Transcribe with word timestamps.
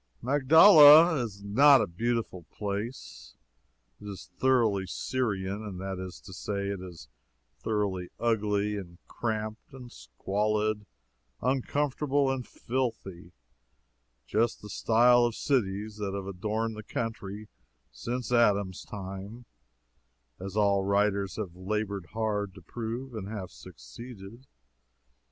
Magdala 0.19 1.23
is 1.23 1.43
not 1.43 1.79
a 1.79 1.85
beautiful 1.85 2.41
place. 2.51 3.35
It 4.01 4.07
is 4.09 4.31
thoroughly 4.35 4.87
Syrian, 4.87 5.61
and 5.63 5.79
that 5.79 5.99
is 5.99 6.19
to 6.21 6.33
say 6.33 6.69
that 6.69 6.81
it 6.81 6.81
is 6.81 7.07
thoroughly 7.59 8.09
ugly, 8.19 8.77
and 8.77 8.97
cramped, 9.07 9.75
squalid, 9.89 10.87
uncomfortable, 11.39 12.31
and 12.31 12.47
filthy 12.47 13.31
just 14.25 14.63
the 14.63 14.69
style 14.69 15.23
of 15.23 15.35
cities 15.35 15.97
that 15.97 16.15
have 16.15 16.25
adorned 16.25 16.75
the 16.75 16.81
country 16.83 17.47
since 17.91 18.31
Adam's 18.31 18.83
time, 18.83 19.45
as 20.39 20.55
all 20.57 20.83
writers 20.83 21.35
have 21.35 21.55
labored 21.55 22.07
hard 22.13 22.55
to 22.55 22.61
prove, 22.63 23.13
and 23.13 23.27
have 23.27 23.51
succeeded. 23.51 24.47